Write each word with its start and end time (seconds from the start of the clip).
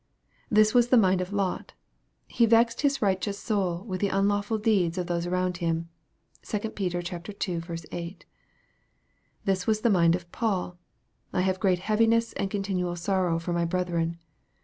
This 0.49 0.73
was 0.73 0.87
the 0.87 0.97
mind 0.97 1.21
of 1.21 1.31
Lot:" 1.31 1.73
He 2.27 2.47
vexed 2.47 2.81
his 2.81 3.03
righteous 3.03 3.37
soul 3.37 3.83
with 3.83 4.01
the 4.01 4.07
unlawful 4.07 4.57
deeds" 4.57 4.97
of 4.97 5.05
those 5.05 5.27
around 5.27 5.57
him. 5.57 5.89
(2 6.41 6.71
Peter 6.71 7.03
ii. 7.05 7.61
8.) 7.91 8.25
This 9.45 9.67
was 9.67 9.81
the 9.81 9.91
mind 9.91 10.15
of 10.15 10.31
Paul:" 10.31 10.79
I 11.33 11.41
have 11.41 11.59
great 11.59 11.77
heaviness 11.77 12.33
and 12.33 12.49
continual 12.49 12.95
sorrow 12.95 13.37
for 13.37 13.53
my 13.53 13.63
brethren." 13.65 14.17